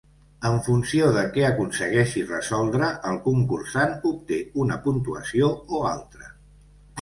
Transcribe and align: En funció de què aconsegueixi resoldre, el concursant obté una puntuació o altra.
En 0.47 0.55
funció 0.67 1.09
de 1.17 1.25
què 1.35 1.43
aconsegueixi 1.49 2.23
resoldre, 2.29 2.87
el 3.11 3.19
concursant 3.27 3.93
obté 4.13 4.41
una 4.65 4.79
puntuació 4.89 5.53
o 5.81 5.85
altra. 5.93 6.33